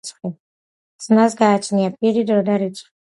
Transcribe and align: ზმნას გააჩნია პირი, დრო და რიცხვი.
ზმნას 1.05 1.35
გააჩნია 1.41 1.93
პირი, 1.99 2.25
დრო 2.31 2.39
და 2.49 2.57
რიცხვი. 2.65 2.93